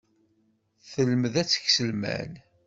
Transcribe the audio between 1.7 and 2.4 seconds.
lmal.